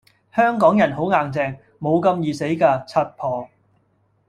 [0.35, 3.47] 香港人好硬淨，無咁易死架，柒婆